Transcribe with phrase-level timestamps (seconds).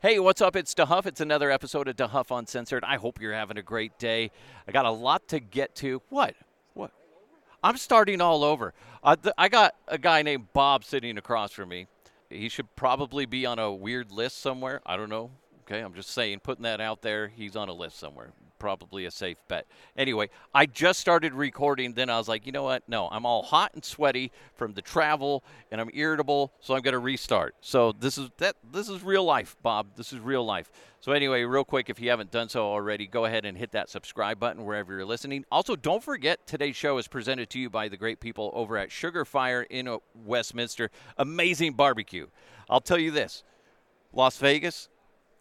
[0.00, 0.54] Hey, what's up?
[0.54, 1.06] It's DeHuff.
[1.06, 2.84] It's another episode of DeHuff Uncensored.
[2.84, 4.30] I hope you're having a great day.
[4.68, 6.00] I got a lot to get to.
[6.08, 6.36] What?
[6.74, 6.92] What?
[7.64, 8.74] I'm starting all over.
[9.02, 11.88] Uh, th- I got a guy named Bob sitting across from me.
[12.30, 14.82] He should probably be on a weird list somewhere.
[14.86, 15.32] I don't know.
[15.62, 17.26] Okay, I'm just saying, putting that out there.
[17.26, 19.66] He's on a list somewhere probably a safe bet.
[19.96, 21.94] Anyway, I just started recording.
[21.94, 22.82] Then I was like, you know what?
[22.88, 26.92] No, I'm all hot and sweaty from the travel, and I'm irritable, so I'm going
[26.92, 27.54] to restart.
[27.60, 28.56] So this is that.
[28.70, 29.96] This is real life, Bob.
[29.96, 30.70] This is real life.
[31.00, 33.88] So anyway, real quick, if you haven't done so already, go ahead and hit that
[33.88, 35.44] subscribe button wherever you're listening.
[35.50, 38.90] Also, don't forget today's show is presented to you by the great people over at
[38.90, 40.90] Sugar Fire in uh, Westminster.
[41.16, 42.26] Amazing barbecue.
[42.68, 43.44] I'll tell you this:
[44.12, 44.88] Las Vegas,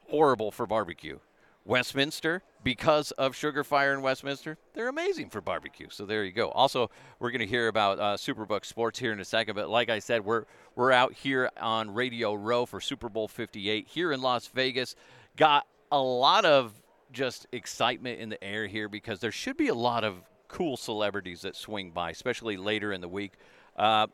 [0.10, 1.20] horrible for barbecue.
[1.68, 5.88] Westminster, because of Sugar Fire in Westminster, they're amazing for barbecue.
[5.90, 6.50] So there you go.
[6.50, 9.56] Also, we're going to hear about uh, Superbook Sports here in a second.
[9.56, 10.46] But like I said, we're
[10.76, 14.96] we're out here on Radio Row for Super Bowl 58 here in Las Vegas.
[15.36, 16.74] Got a lot of
[17.12, 21.42] just excitement in the air here because there should be a lot of cool celebrities
[21.42, 23.34] that swing by, especially later in the week.
[23.76, 24.08] Uh,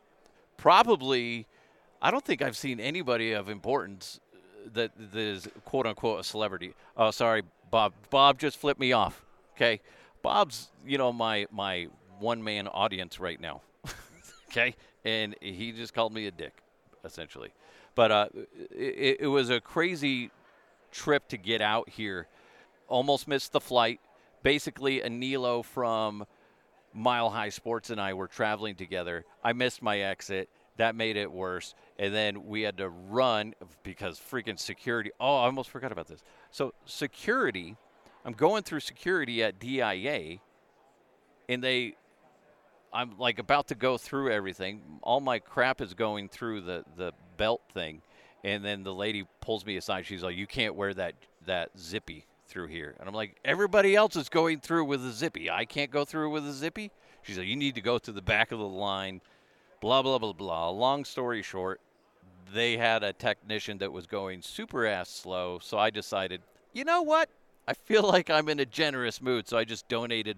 [0.58, 1.46] probably,
[2.02, 4.20] I don't think I've seen anybody of importance
[4.74, 6.74] that, that is quote unquote a celebrity.
[6.98, 7.94] Oh, sorry, Bob.
[8.10, 9.24] Bob just flipped me off.
[9.56, 9.82] Okay,
[10.22, 11.88] Bob's you know my my
[12.20, 13.62] one man audience right now.
[14.50, 16.54] okay, and he just called me a dick,
[17.04, 17.50] essentially.
[17.96, 18.28] But uh,
[18.72, 20.32] it, it was a crazy
[20.92, 22.28] trip to get out here.
[22.88, 24.00] Almost missed the flight.
[24.42, 26.26] Basically, Anilo from
[26.94, 29.26] Mile High Sports and I were traveling together.
[29.44, 31.76] I missed my exit that made it worse.
[32.00, 35.12] And then we had to run because freaking security.
[35.20, 36.24] Oh, I almost forgot about this.
[36.52, 37.78] So, security,
[38.26, 40.40] I'm going through security at DIA,
[41.48, 41.96] and they,
[42.92, 44.82] I'm like about to go through everything.
[45.02, 48.02] All my crap is going through the, the belt thing.
[48.44, 50.06] And then the lady pulls me aside.
[50.06, 51.14] She's like, You can't wear that,
[51.46, 52.96] that zippy through here.
[53.00, 55.50] And I'm like, Everybody else is going through with a zippy.
[55.50, 56.92] I can't go through with a zippy.
[57.22, 59.22] She's like, You need to go to the back of the line
[59.84, 60.70] blah, blah, blah, blah.
[60.70, 61.82] Long story short,
[62.54, 65.60] they had a technician that was going super ass slow.
[65.62, 66.40] So I decided,
[66.72, 67.28] you know what?
[67.68, 69.46] I feel like I'm in a generous mood.
[69.46, 70.38] So I just donated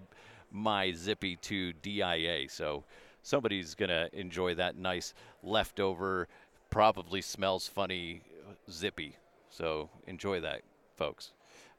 [0.50, 2.48] my Zippy to DIA.
[2.48, 2.82] So
[3.22, 5.14] somebody's going to enjoy that nice
[5.44, 6.26] leftover,
[6.68, 8.22] probably smells funny
[8.68, 9.14] Zippy.
[9.48, 10.62] So enjoy that,
[10.96, 11.30] folks.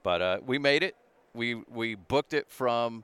[0.03, 0.95] But uh, we made it.
[1.34, 3.03] We, we booked it from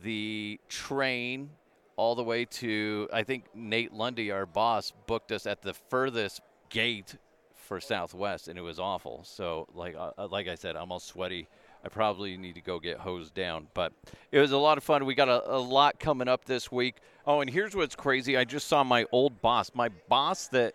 [0.00, 1.50] the train
[2.00, 6.40] all the way to I think Nate Lundy, our boss, booked us at the furthest
[6.70, 7.16] gate
[7.54, 9.20] for Southwest, and it was awful.
[9.22, 11.46] So like uh, uh, like I said, I'm all sweaty.
[11.84, 13.92] I probably need to go get hosed down, but
[14.32, 15.04] it was a lot of fun.
[15.04, 16.96] We got a, a lot coming up this week.
[17.26, 20.74] Oh, and here's what's crazy: I just saw my old boss, my boss that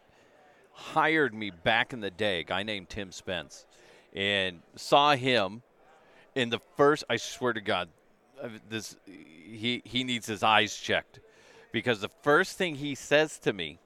[0.74, 3.66] hired me back in the day, a guy named Tim Spence,
[4.14, 5.64] and saw him
[6.36, 7.04] in the first.
[7.10, 7.90] I swear to God,
[8.70, 11.20] this he he needs his eyes checked
[11.72, 13.80] because the first thing he says to me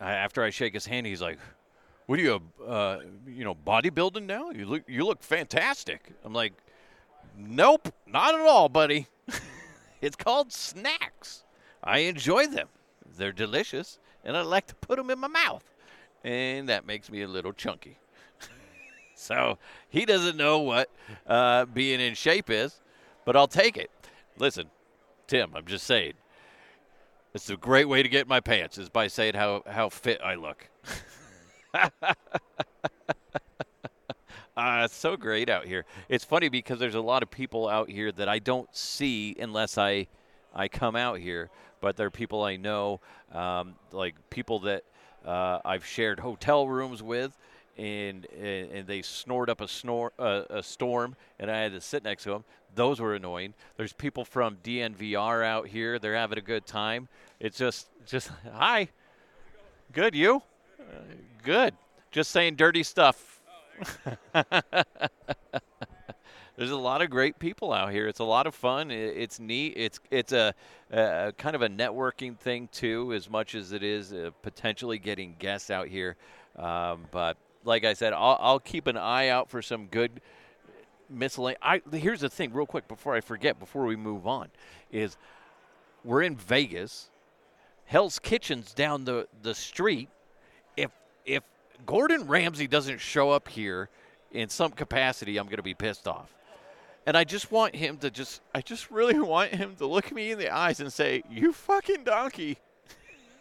[0.00, 1.38] after I shake his hand, he's like,
[2.06, 4.50] "What are you, uh, you know, bodybuilding now?
[4.50, 6.54] You look you look fantastic." I'm like,
[7.36, 9.06] "Nope, not at all, buddy.
[10.00, 11.44] it's called snacks.
[11.82, 12.68] I enjoy them.
[13.16, 15.64] They're delicious, and I like to put them in my mouth,
[16.24, 17.98] and that makes me a little chunky."
[19.14, 19.58] so
[19.88, 20.90] he doesn't know what
[21.26, 22.80] uh, being in shape is
[23.30, 23.92] but I'll take it.
[24.38, 24.70] Listen,
[25.28, 26.14] Tim, I'm just saying.
[27.32, 30.34] It's a great way to get my pants is by saying how, how fit I
[30.34, 30.68] look.
[31.72, 31.90] uh,
[34.56, 35.84] it's so great out here.
[36.08, 39.78] It's funny because there's a lot of people out here that I don't see unless
[39.78, 40.08] I
[40.52, 41.50] I come out here.
[41.80, 44.82] But there are people I know, um, like people that
[45.24, 47.38] uh, I've shared hotel rooms with,
[47.80, 52.04] and and, they snored up a snore uh, a storm, and I had to sit
[52.04, 52.44] next to them.
[52.74, 53.54] Those were annoying.
[53.76, 55.98] There's people from DNVR out here.
[55.98, 57.08] They're having a good time.
[57.40, 58.88] It's just just hi,
[59.92, 60.42] good you,
[60.78, 60.82] uh,
[61.42, 61.74] good.
[62.10, 63.40] Just saying dirty stuff.
[66.56, 68.06] There's a lot of great people out here.
[68.06, 68.90] It's a lot of fun.
[68.90, 69.72] It's neat.
[69.76, 70.52] It's it's a,
[70.90, 75.36] a kind of a networking thing too, as much as it is uh, potentially getting
[75.38, 76.16] guests out here.
[76.56, 80.20] Um, but like I said, I'll, I'll keep an eye out for some good
[81.08, 81.60] miscellaneous.
[81.62, 84.48] I here's the thing, real quick, before I forget, before we move on,
[84.90, 85.16] is
[86.04, 87.10] we're in Vegas.
[87.84, 90.08] Hell's Kitchen's down the the street.
[90.76, 90.90] If
[91.24, 91.42] if
[91.86, 93.88] Gordon Ramsay doesn't show up here
[94.32, 96.32] in some capacity, I'm going to be pissed off.
[97.06, 100.32] And I just want him to just, I just really want him to look me
[100.32, 102.58] in the eyes and say, You fucking donkey.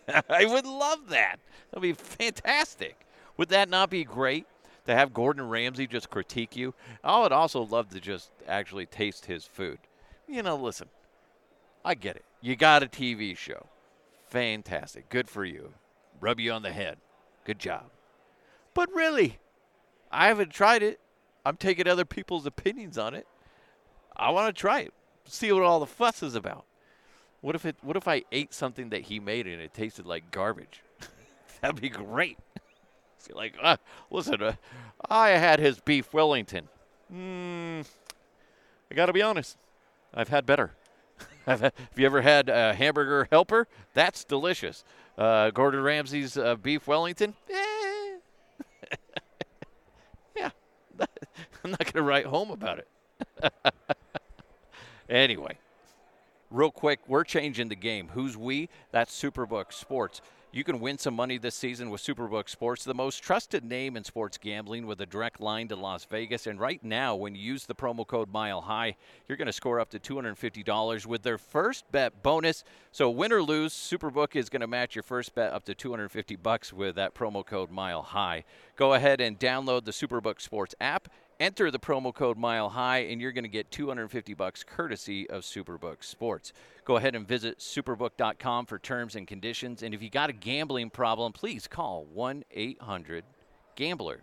[0.29, 1.37] I would love that.
[1.71, 3.05] That'd be fantastic.
[3.39, 4.45] Would that not be great?
[4.85, 6.73] to have Gordon Ramsay just critique you.
[7.03, 9.77] I would also love to just actually taste his food.
[10.27, 10.89] You know, listen,
[11.85, 12.25] I get it.
[12.41, 13.67] You got a TV show.
[14.29, 15.07] Fantastic.
[15.09, 15.73] Good for you.
[16.19, 16.97] Rub you on the head.
[17.45, 17.85] Good job.
[18.73, 19.37] But really,
[20.11, 20.99] I haven't tried it.
[21.45, 23.27] I'm taking other people's opinions on it.
[24.17, 24.93] I want to try it.
[25.25, 26.65] See what all the fuss is about.
[27.41, 30.31] What if it what if I ate something that he made and it tasted like
[30.31, 30.81] garbage?
[31.61, 32.37] That'd be great.
[33.33, 33.77] Like, uh,
[34.09, 34.53] listen, uh,
[35.09, 36.67] I had his beef Wellington.
[37.13, 37.85] Mm,
[38.91, 39.57] I got to be honest.
[40.13, 40.71] I've had better.
[41.45, 43.67] have you ever had a hamburger helper?
[43.93, 44.83] That's delicious.
[45.17, 47.33] Uh, Gordon Ramsay's uh, beef Wellington?
[47.49, 48.17] Eh.
[50.35, 50.49] yeah.
[51.63, 52.87] I'm not going to write home about it.
[55.09, 55.57] anyway,
[56.49, 58.09] real quick, we're changing the game.
[58.13, 58.69] Who's we?
[58.91, 60.21] That's Superbook Sports.
[60.51, 64.03] You can win some money this season with Superbook Sports, the most trusted name in
[64.03, 66.47] sports gambling with a direct line to Las Vegas.
[66.47, 68.95] And right now, when you use the promo code Mile High,
[69.27, 72.63] you're going to score up to $250 with their first bet bonus.
[72.91, 76.35] So win or lose, Superbook is going to match your first bet up to 250
[76.37, 78.43] bucks with that promo code Mile High.
[78.75, 81.09] Go ahead and download the Superbook Sports app
[81.39, 85.43] Enter the promo code Mile High, and you're going to get 250 bucks courtesy of
[85.43, 86.51] Superbook Sports.
[86.83, 89.81] Go ahead and visit superbook.com for terms and conditions.
[89.81, 93.23] And if you got a gambling problem, please call 1 800
[93.75, 94.19] Gambler.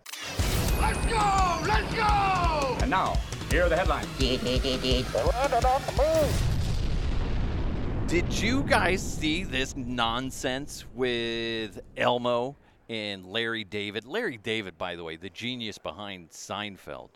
[0.79, 1.59] Let's go!
[1.65, 2.77] Let's go!
[2.81, 3.17] And now,
[3.49, 4.05] here are the headlines.
[8.07, 12.55] Did you guys see this nonsense with Elmo?
[12.89, 14.05] And Larry David.
[14.05, 17.09] Larry David, by the way, the genius behind Seinfeld,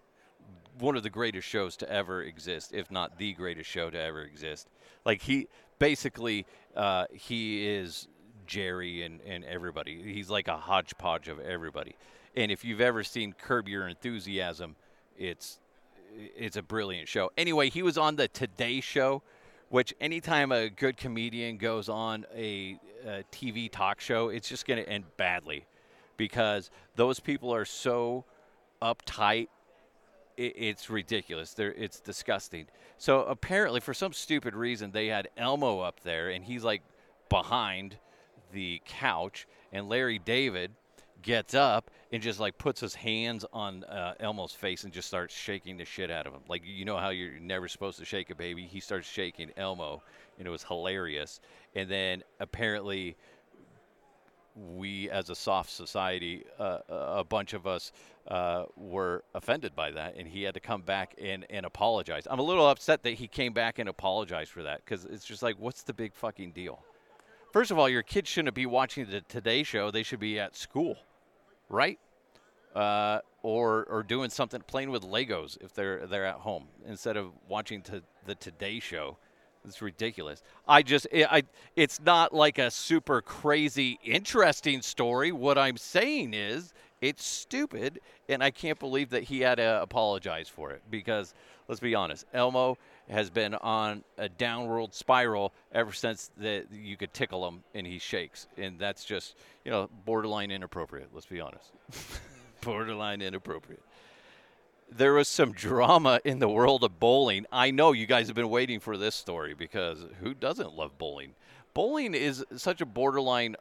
[0.80, 4.22] one of the greatest shows to ever exist, if not the greatest show to ever
[4.22, 4.68] exist.
[5.06, 5.48] Like he
[5.80, 6.46] basically,
[6.76, 8.08] uh, he is
[8.46, 10.02] Jerry and, and everybody.
[10.02, 11.96] He's like a hodgepodge of everybody.
[12.36, 14.76] And if you've ever seen Curb Your Enthusiasm,
[15.18, 15.60] it's
[16.36, 17.32] it's a brilliant show.
[17.38, 19.22] Anyway, he was on the Today Show,
[19.72, 24.84] which anytime a good comedian goes on a a TV talk show, it's just going
[24.84, 25.66] to end badly
[26.18, 28.26] because those people are so
[28.82, 29.48] uptight.
[30.38, 31.54] It, it's ridiculous.
[31.56, 32.68] They're, it's disgusting.
[32.98, 36.84] So apparently, for some stupid reason, they had Elmo up there, and he's like
[37.30, 37.98] behind
[38.54, 40.72] the couch, and Larry David
[41.22, 45.34] gets up and just like puts his hands on uh, Elmo's face and just starts
[45.34, 46.42] shaking the shit out of him.
[46.48, 48.66] Like you know how you're never supposed to shake a baby.
[48.66, 50.02] He starts shaking Elmo,
[50.38, 51.40] and it was hilarious.
[51.76, 53.16] And then apparently,
[54.56, 57.92] we as a soft society, uh, a bunch of us
[58.28, 62.28] uh, were offended by that, and he had to come back and, and apologize.
[62.30, 65.42] I'm a little upset that he came back and apologized for that because it's just
[65.42, 66.84] like, what's the big fucking deal?
[67.54, 70.56] First of all, your kids shouldn't be watching the Today Show; they should be at
[70.56, 70.98] school
[71.72, 72.00] right?
[72.76, 77.32] Uh, or or doing something, playing with Legos if they're they're at home instead of
[77.48, 79.18] watching to the Today Show.
[79.66, 80.42] It's ridiculous.
[80.68, 81.44] I just it, I
[81.76, 85.32] it's not like a super crazy interesting story.
[85.32, 90.48] What I'm saying is it's stupid, and I can't believe that he had to apologize
[90.48, 91.34] for it because
[91.68, 92.78] let's be honest, Elmo
[93.12, 98.00] has been on a downward spiral ever since that you could tickle him and he
[98.00, 99.36] shakes, and that's just
[99.66, 101.10] you know borderline inappropriate.
[101.14, 101.72] Let's be honest,
[102.62, 103.84] borderline inappropriate.
[104.90, 107.46] There was some drama in the world of bowling.
[107.52, 111.34] I know you guys have been waiting for this story because who doesn't love bowling?
[111.74, 113.56] Bowling is such a borderline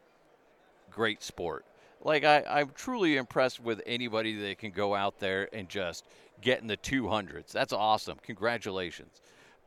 [0.91, 1.65] great sport.
[2.03, 6.05] Like I, I'm truly impressed with anybody that can go out there and just
[6.41, 7.53] get in the 200s.
[7.53, 8.19] That's awesome.
[8.23, 9.21] Congratulations.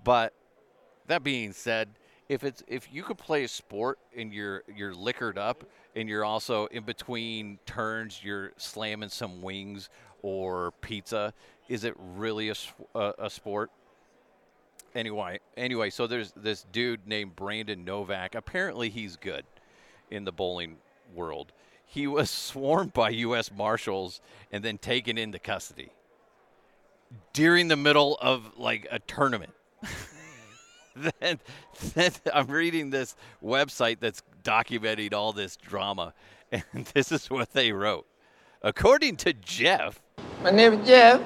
[0.04, 0.34] But
[1.08, 1.90] that being said,
[2.30, 5.64] if it's if you could play a sport and you're you're liquored up
[5.96, 9.90] and you're also in between turns you're slamming some wings
[10.22, 11.34] or pizza,
[11.68, 12.56] is it really a,
[12.96, 13.72] a, a sport?
[14.96, 18.36] Anyway, anyway, so there's this dude named Brandon Novak.
[18.36, 19.44] Apparently, he's good
[20.12, 20.78] in the bowling
[21.14, 21.52] world.
[21.86, 23.52] He was swarmed by U.S.
[23.52, 25.92] Marshals and then taken into custody
[27.34, 29.54] during the middle of like a tournament.
[31.20, 31.40] then,
[31.94, 36.14] then I'm reading this website that's documenting all this drama,
[36.52, 38.06] and this is what they wrote.
[38.62, 40.02] According to Jeff,
[40.42, 41.22] my name is Jeff.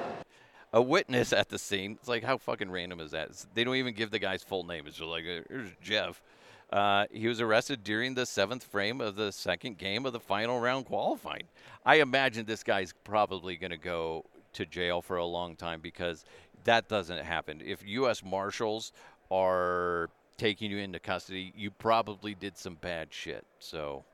[0.72, 1.92] A witness at the scene.
[1.98, 3.30] It's like how fucking random is that?
[3.54, 4.86] they don't even give the guy's full name.
[4.86, 6.22] It's just like uh, here's Jeff.
[6.70, 10.60] Uh, he was arrested during the seventh frame of the second game of the final
[10.60, 11.44] round qualifying.
[11.86, 16.24] I imagine this guy's probably going to go to jail for a long time because
[16.68, 17.62] that doesn't happen.
[17.64, 18.22] If U.S.
[18.22, 18.92] Marshals
[19.30, 23.46] are taking you into custody, you probably did some bad shit.
[23.58, 24.04] So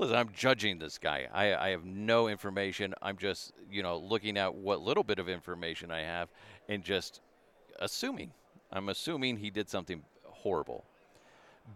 [0.00, 1.28] listen, I'm judging this guy.
[1.32, 2.92] I, I have no information.
[3.00, 6.28] I'm just, you know, looking at what little bit of information I have
[6.68, 7.20] and just
[7.78, 8.32] assuming.
[8.72, 10.84] I'm assuming he did something horrible.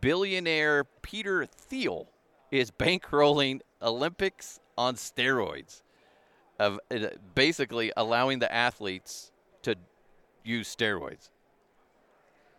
[0.01, 2.09] Billionaire Peter Thiel
[2.51, 5.83] is bankrolling Olympics on steroids,
[6.59, 6.81] of
[7.37, 9.31] basically allowing the athletes
[9.63, 9.77] to
[10.47, 11.31] use steroids.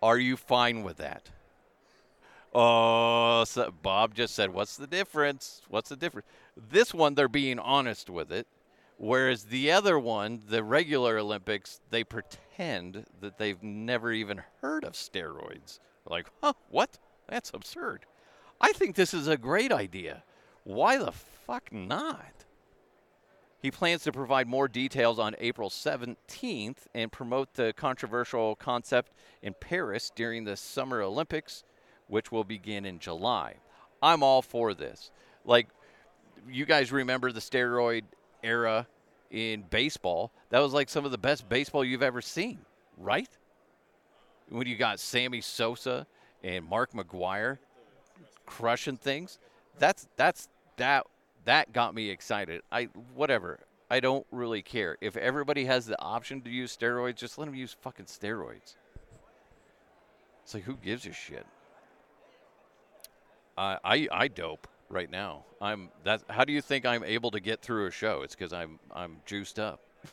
[0.01, 1.29] Are you fine with that?
[2.53, 5.61] Oh, so Bob just said, "What's the difference?
[5.67, 8.47] What's the difference?" This one, they're being honest with it,
[8.97, 14.93] whereas the other one, the regular Olympics, they pretend that they've never even heard of
[14.93, 15.79] steroids.
[16.05, 16.53] Like, huh?
[16.69, 16.97] What?
[17.27, 18.05] That's absurd.
[18.61, 20.23] I think this is a great idea.
[20.63, 22.45] Why the fuck not?
[23.67, 29.53] He plans to provide more details on April 17th and promote the controversial concept in
[29.59, 31.65] Paris during the Summer Olympics,
[32.07, 33.55] which will begin in July.
[34.01, 35.11] I'm all for this.
[35.43, 35.67] Like,
[36.49, 38.03] you guys remember the steroid
[38.41, 38.87] era
[39.31, 40.31] in baseball?
[40.49, 42.59] That was like some of the best baseball you've ever seen,
[42.97, 43.27] right?
[44.47, 46.07] When you got Sammy Sosa
[46.41, 47.57] and Mark McGwire
[48.45, 49.39] crushing things,
[49.77, 50.47] that's that's
[50.77, 51.05] that
[51.47, 52.61] that got me excited.
[52.71, 53.59] I whatever.
[53.89, 54.97] I don't really care.
[54.99, 58.75] If everybody has the option to use steroids, just let them use fucking steroids.
[60.43, 61.45] It's like who gives a shit?
[63.57, 65.45] I I, I dope right now.
[65.61, 66.21] I'm that.
[66.29, 68.23] How do you think I'm able to get through a show?
[68.23, 69.79] It's because I'm I'm juiced up.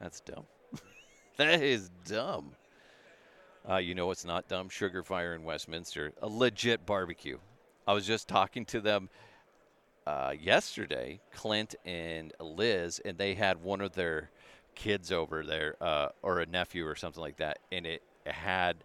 [0.00, 0.46] That's dumb.
[1.36, 2.50] that is dumb.
[3.68, 4.68] Uh, you know what's not dumb?
[4.68, 7.38] Sugar Fire in Westminster, a legit barbecue.
[7.86, 9.08] I was just talking to them
[10.06, 14.30] uh, yesterday, Clint and Liz, and they had one of their
[14.74, 18.76] kids over there, uh, or a nephew or something like that, and it had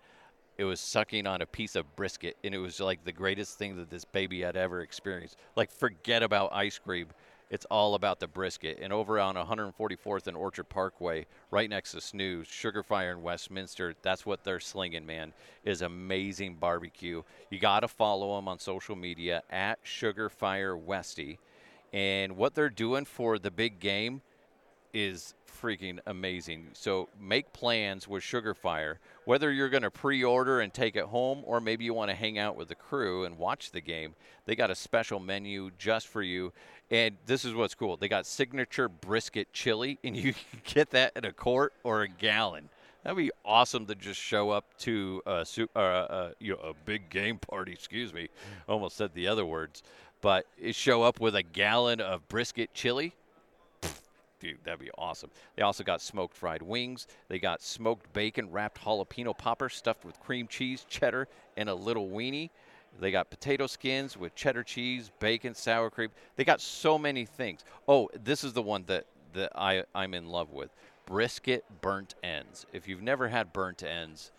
[0.57, 3.75] it was sucking on a piece of brisket, and it was like the greatest thing
[3.77, 5.37] that this baby had ever experienced.
[5.55, 7.07] Like, forget about ice cream.
[7.49, 8.79] It's all about the brisket.
[8.81, 13.95] And over on 144th and Orchard Parkway, right next to Snooze, Sugar Fire in Westminster,
[14.01, 15.33] that's what they're slinging, man,
[15.63, 17.21] is amazing barbecue.
[17.49, 21.39] You got to follow them on social media at Sugar Fire Westy.
[21.93, 24.21] And what they're doing for the big game
[24.95, 26.69] is freaking amazing.
[26.73, 31.41] So make plans with Sugar Fire, whether you're going to pre-order and take it home,
[31.43, 34.15] or maybe you want to hang out with the crew and watch the game.
[34.45, 36.53] They got a special menu just for you.
[36.89, 37.97] And this is what's cool.
[37.97, 42.07] They got signature brisket chili, and you can get that in a quart or a
[42.07, 42.69] gallon.
[43.03, 47.09] That'd be awesome to just show up to a, uh, uh, you know, a big
[47.09, 47.73] game party.
[47.73, 48.29] Excuse me,
[48.67, 49.83] almost said the other words,
[50.21, 53.13] but show up with a gallon of brisket chili
[54.39, 55.29] dude, that'd be awesome.
[55.55, 57.07] They also got smoked fried wings.
[57.27, 61.27] They got smoked bacon wrapped jalapeno popper stuffed with cream cheese, cheddar,
[61.57, 62.49] and a little weenie.
[62.99, 66.09] They got potato skins with cheddar cheese, bacon, sour cream.
[66.35, 67.65] They got so many things.
[67.87, 70.69] Oh, this is the one that, that I, I'm in love with
[71.05, 72.65] brisket burnt ends.
[72.73, 74.31] If you've never had burnt ends,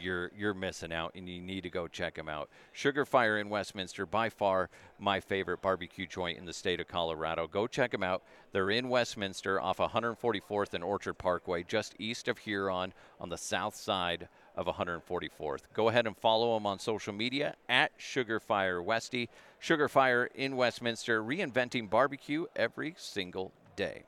[0.00, 2.48] you're you're missing out, and you need to go check them out.
[2.72, 7.46] Sugar Fire in Westminster, by far my favorite barbecue joint in the state of Colorado.
[7.46, 8.22] Go check them out.
[8.52, 13.76] They're in Westminster, off 144th and Orchard Parkway, just east of Huron, on the south
[13.76, 15.60] side of 144th.
[15.72, 19.28] Go ahead and follow them on social media at Sugar Fire Westy.
[19.60, 24.02] Sugar Fire in Westminster, reinventing barbecue every single day.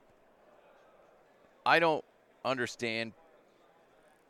[1.64, 2.04] I don't
[2.44, 3.12] understand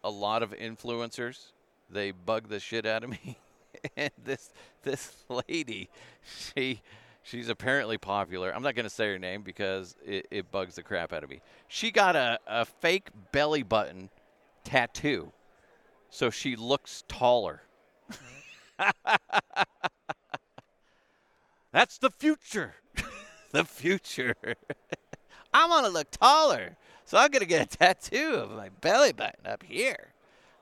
[0.02, 1.52] a lot of influencers.
[1.88, 3.38] They bug the shit out of me.
[3.96, 4.50] and this
[4.82, 5.88] this lady,
[6.22, 6.82] she
[7.22, 8.54] she's apparently popular.
[8.54, 11.30] I'm not going to say her name because it, it, bugs the crap out of
[11.30, 11.40] me.
[11.68, 14.10] She got a, a fake belly button
[14.64, 15.32] tattoo,
[16.08, 17.62] so she looks taller.
[21.72, 22.74] That's the future.
[23.52, 24.34] the future.
[25.52, 26.76] I want to look taller.
[27.10, 30.12] So I'm gonna get a tattoo of my belly button up here.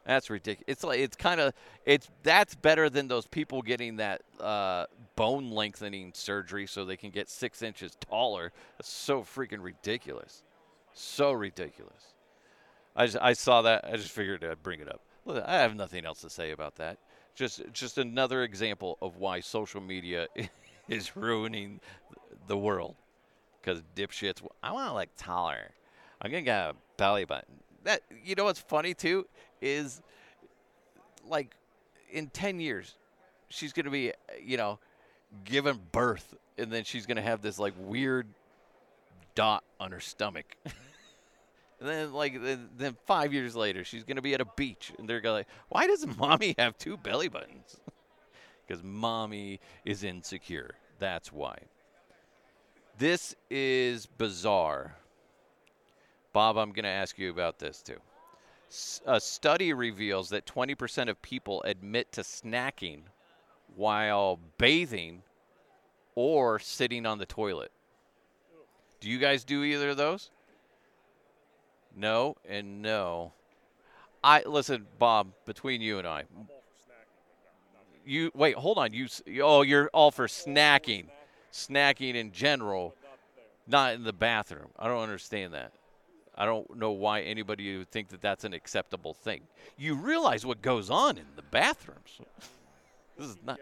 [0.07, 0.65] That's ridiculous.
[0.67, 1.53] It's like it's kind of
[1.85, 7.11] it's that's better than those people getting that uh, bone lengthening surgery so they can
[7.11, 8.51] get six inches taller.
[8.79, 10.43] That's so freaking ridiculous.
[10.95, 12.15] So ridiculous.
[12.97, 13.85] I just, I saw that.
[13.85, 15.03] I just figured I'd bring it up.
[15.47, 16.97] I have nothing else to say about that.
[17.35, 20.29] Just just another example of why social media
[20.89, 21.81] is ruining
[22.47, 22.95] the world.
[23.61, 25.73] Because dipshits, I want to look taller.
[26.21, 27.55] I'm gonna get a belly button.
[27.85, 29.27] That you know what's funny too
[29.61, 30.01] is
[31.27, 31.55] like
[32.11, 32.95] in ten years,
[33.49, 34.79] she's gonna be you know
[35.45, 38.27] given birth, and then she's gonna have this like weird
[39.35, 40.57] dot on her stomach.
[40.65, 45.21] and then like then, five years later, she's gonna be at a beach, and they're
[45.21, 47.77] gonna like, why does mommy have two belly buttons?
[48.67, 50.75] because mommy is insecure.
[50.99, 51.59] That's why.
[52.99, 54.97] This is bizarre.
[56.39, 57.97] Bob, I'm going to ask you about this too.
[58.71, 63.01] S- a study reveals that 20% of people admit to snacking
[63.75, 65.23] while bathing
[66.15, 67.73] or sitting on the toilet.
[69.01, 70.31] Do you guys do either of those?
[71.97, 73.33] No and no.
[74.23, 75.33] I listen, Bob.
[75.45, 76.23] Between you and I,
[78.07, 78.55] you wait.
[78.55, 78.93] Hold on.
[78.93, 79.09] You
[79.43, 81.07] oh, you're all for snacking,
[81.53, 82.95] snacking in general,
[83.67, 84.69] not in the bathroom.
[84.79, 85.73] I don't understand that.
[86.39, 89.41] I don't know why anybody would think that that's an acceptable thing.
[89.77, 92.21] You realize what goes on in the bathrooms.
[93.19, 93.59] this is not.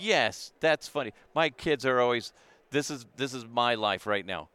[0.00, 1.12] Yes, that's funny.
[1.34, 2.32] My kids are always.
[2.70, 4.48] This is this is my life right now.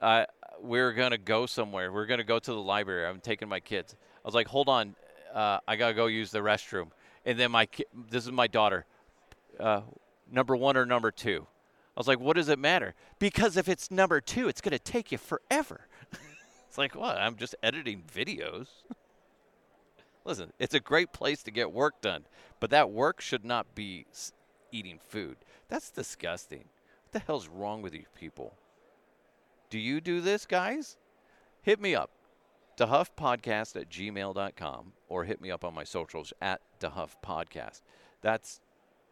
[0.00, 0.24] Uh,
[0.62, 1.92] we're gonna go somewhere.
[1.92, 3.06] We're gonna go to the library.
[3.06, 3.94] I'm taking my kids.
[4.24, 4.94] I was like, hold on,
[5.34, 6.88] uh, I gotta go use the restroom.
[7.26, 8.86] And then my ki- this is my daughter,
[9.58, 9.82] uh,
[10.32, 11.46] number one or number two.
[12.00, 12.94] I was like, what does it matter?
[13.18, 15.86] Because if it's number two, it's gonna take you forever.
[16.66, 17.18] it's like, what?
[17.18, 18.68] I'm just editing videos.
[20.24, 22.24] Listen, it's a great place to get work done,
[22.58, 24.06] but that work should not be
[24.72, 25.36] eating food.
[25.68, 26.70] That's disgusting.
[27.02, 28.54] What the hell's wrong with you people?
[29.68, 30.96] Do you do this, guys?
[31.60, 32.12] Hit me up,
[32.78, 37.82] dehuffpodcast at gmail.com, or hit me up on my socials at dehuff podcast.
[38.22, 38.62] That's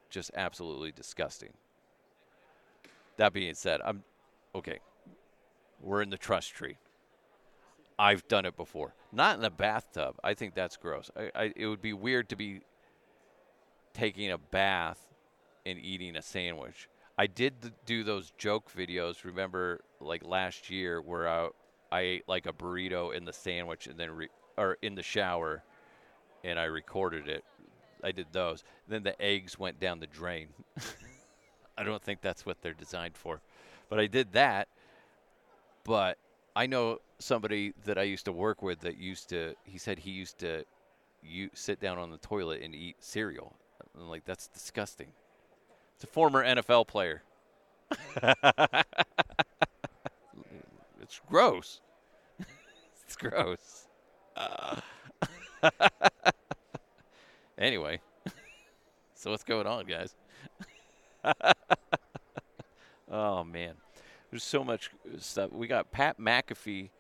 [0.09, 1.53] just absolutely disgusting.
[3.19, 4.03] That being said, I'm
[4.55, 4.79] okay.
[5.81, 6.79] We're in the trust tree.
[7.99, 8.95] I've done it before.
[9.13, 10.17] Not in the bathtub.
[10.23, 11.11] I think that's gross.
[11.17, 12.61] I, I, it would be weird to be
[13.93, 15.01] taking a bath
[15.67, 16.89] and eating a sandwich.
[17.17, 19.25] I did do those joke videos.
[19.25, 21.49] Remember, like last year, where I,
[21.91, 25.65] I ate like a burrito in the sandwich and then re- or in the shower,
[26.45, 27.45] and I recorded it.
[28.05, 28.63] I did those.
[28.87, 30.49] Then the eggs went down the drain.
[31.79, 33.41] I don't think that's what they're designed for,
[33.89, 34.67] but I did that.
[35.85, 36.19] But
[36.57, 39.55] I know somebody that I used to work with that used to.
[39.63, 40.65] He said he used to,
[41.23, 43.55] you sit down on the toilet and eat cereal.
[43.97, 45.09] I'm like, that's disgusting.
[45.95, 47.23] It's a former NFL player.
[51.01, 51.81] it's gross.
[53.07, 53.87] it's gross.
[54.37, 54.77] Uh,
[57.59, 58.01] anyway,
[59.15, 60.15] so what's going on, guys?
[63.11, 63.75] oh man,
[64.31, 65.53] there's so much stuff.
[65.53, 66.91] We got Pat McAfee.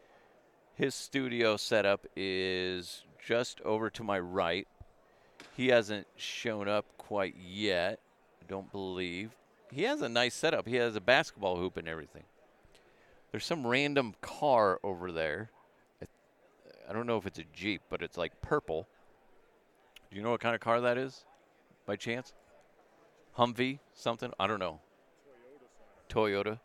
[0.74, 4.68] His studio setup is just over to my right.
[5.56, 7.98] He hasn't shown up quite yet.
[8.40, 9.32] I don't believe.
[9.72, 10.66] He has a nice setup.
[10.66, 12.24] He has a basketball hoop and everything.
[13.30, 15.50] There's some random car over there.
[16.00, 18.88] I- don't know if it's a Jeep, but it's like purple.
[20.10, 21.24] Do you know what kind of car that is?
[21.84, 22.32] By chance?
[23.38, 24.32] Humvee, something?
[24.38, 24.80] I don't know.
[26.08, 26.58] Toyota.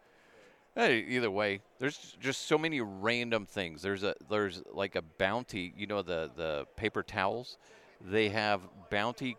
[0.76, 3.84] Hey, either way, there's just so many random things.
[3.84, 5.72] There's a there's like a bounty.
[5.78, 7.58] You know the the paper towels.
[8.02, 9.38] They have bounty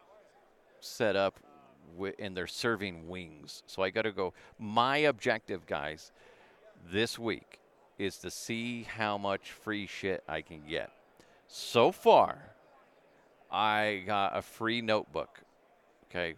[0.79, 1.41] set up,
[1.97, 3.65] wi- and they're serving wings.
[3.67, 4.33] So I got to go.
[4.59, 6.13] My objective, guys,
[6.89, 7.59] this week
[7.99, 10.91] is to see how much free shit I can get.
[11.49, 12.39] So far,
[13.51, 15.41] I got a free notebook.
[16.11, 16.35] Okay.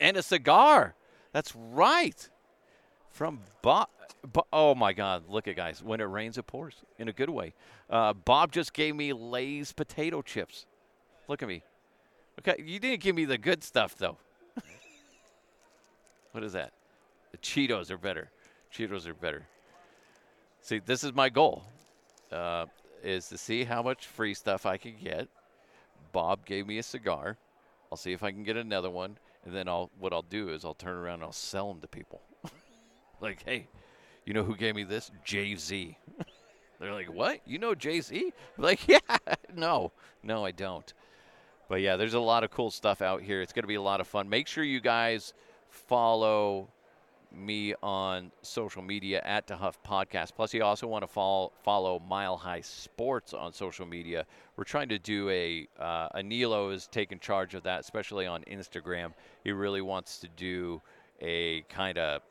[0.00, 0.94] And a cigar.
[1.32, 2.28] That's right.
[3.10, 3.88] From Bob.
[4.32, 5.24] Bo- oh my God!
[5.28, 5.82] Look at guys.
[5.82, 7.52] When it rains, it pours in a good way.
[7.90, 10.66] Uh, Bob just gave me Lay's potato chips.
[11.28, 11.62] Look at me.
[12.38, 14.16] Okay, you didn't give me the good stuff though.
[16.32, 16.72] what is that?
[17.32, 18.30] The Cheetos are better.
[18.72, 19.46] Cheetos are better.
[20.60, 21.64] See, this is my goal.
[22.32, 22.66] Uh,
[23.02, 25.28] is to see how much free stuff I can get.
[26.12, 27.36] Bob gave me a cigar.
[27.94, 30.64] I'll see if I can get another one, and then I'll what I'll do is
[30.64, 32.22] I'll turn around and I'll sell them to people.
[33.20, 33.68] like, hey,
[34.26, 35.12] you know who gave me this?
[35.24, 35.96] Jay Z.
[36.80, 37.38] They're like, what?
[37.46, 38.32] You know Jay Z?
[38.58, 38.98] Like, yeah,
[39.54, 39.92] no,
[40.24, 40.92] no, I don't.
[41.68, 43.40] But yeah, there's a lot of cool stuff out here.
[43.40, 44.28] It's going to be a lot of fun.
[44.28, 45.32] Make sure you guys
[45.68, 46.70] follow
[47.36, 50.34] me on social media at DeHuff Podcast.
[50.34, 54.26] Plus, you also want to follow follow Mile High Sports on social media.
[54.56, 59.12] We're trying to do a uh, Anilo is taking charge of that, especially on Instagram.
[59.42, 60.80] He really wants to do
[61.20, 62.22] a kind of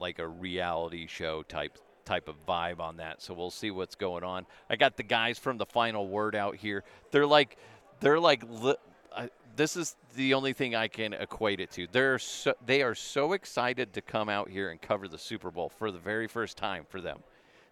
[0.00, 3.20] like a reality show type type of vibe on that.
[3.20, 4.46] So we'll see what's going on.
[4.70, 6.84] I got the guys from the final word out here.
[7.10, 7.56] They're like
[8.00, 8.76] they're like li-
[9.16, 11.86] I, this is the only thing I can equate it to.
[11.90, 15.70] They're so, they are so excited to come out here and cover the Super Bowl
[15.70, 17.20] for the very first time for them.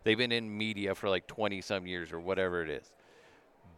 [0.04, 2.92] They've been in media for like 20 some years or whatever it is.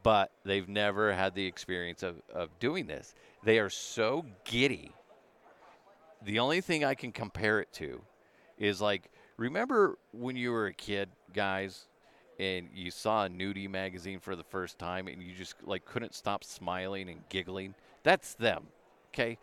[0.02, 3.12] but they've never had the experience of, of doing this.
[3.42, 4.92] They are so giddy.
[6.22, 8.00] The only thing I can compare it to
[8.56, 11.86] is like, remember when you were a kid, guys,
[12.38, 16.14] and you saw a nudie magazine for the first time and you just like couldn't
[16.14, 17.74] stop smiling and giggling?
[18.02, 18.66] That's them.
[19.14, 19.38] Okay?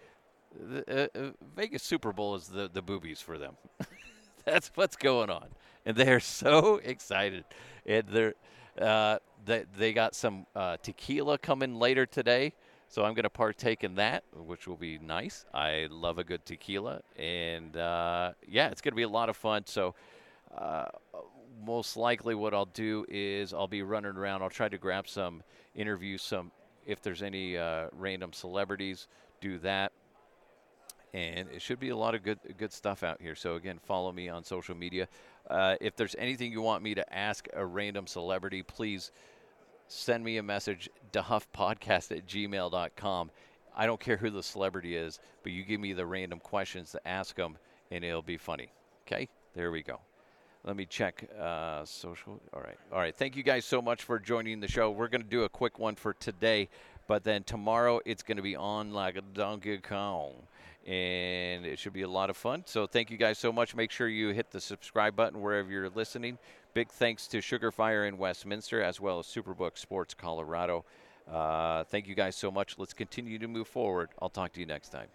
[0.59, 3.55] The, uh, uh, Vegas Super Bowl is the, the boobies for them.
[4.45, 5.47] That's what's going on.
[5.85, 7.45] And they're so excited.
[7.85, 8.33] And they're,
[8.79, 12.53] uh, they, they got some uh, tequila coming later today.
[12.87, 15.45] So I'm going to partake in that, which will be nice.
[15.51, 17.01] I love a good tequila.
[17.17, 19.63] And uh, yeah, it's going to be a lot of fun.
[19.65, 19.95] So
[20.55, 20.85] uh,
[21.65, 24.41] most likely what I'll do is I'll be running around.
[24.41, 25.43] I'll try to grab some
[25.75, 26.51] interviews, some
[26.85, 29.07] if there's any uh, random celebrities,
[29.41, 29.91] do that
[31.13, 33.35] and it should be a lot of good good stuff out here.
[33.35, 35.07] So again, follow me on social media.
[35.49, 39.11] Uh, if there's anything you want me to ask a random celebrity, please
[39.87, 43.31] send me a message, dehuffpodcast at gmail.com.
[43.75, 47.07] I don't care who the celebrity is, but you give me the random questions to
[47.07, 47.57] ask them,
[47.91, 48.71] and it'll be funny.
[49.05, 49.99] Okay, there we go.
[50.65, 52.39] Let me check uh, social.
[52.53, 53.15] All right, all right.
[53.15, 54.91] Thank you guys so much for joining the show.
[54.91, 56.69] We're going to do a quick one for today,
[57.07, 60.33] but then tomorrow it's going to be on like a Donkey Kong
[60.85, 62.63] and it should be a lot of fun.
[62.65, 63.75] So thank you guys so much.
[63.75, 66.37] Make sure you hit the subscribe button wherever you're listening.
[66.73, 70.83] Big thanks to Sugar Fire in Westminster as well as Superbook Sports Colorado.
[71.31, 72.77] Uh, thank you guys so much.
[72.77, 74.09] Let's continue to move forward.
[74.21, 75.07] I'll talk to you next time.